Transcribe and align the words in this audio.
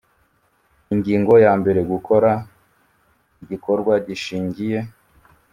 Ingingo 0.93 1.33
ya 1.45 1.53
mbere 1.61 1.79
Gukora 1.91 2.31
igikorwa 3.43 3.93
gishingiye 4.07 4.79